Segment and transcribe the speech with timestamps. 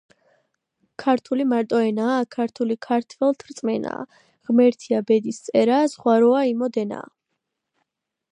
[1.01, 2.15] ქარტული მარტო ენაა?
[2.35, 4.07] ქართული ქართველთ რწმენაა,
[4.49, 7.07] ღმერთია ბედისწერაა, ზღვა როა იმოდენაა